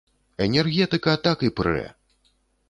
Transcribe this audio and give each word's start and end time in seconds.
Энергетыка 0.45 1.13
так 1.27 1.45
і 1.49 1.53
прэ! 1.61 1.85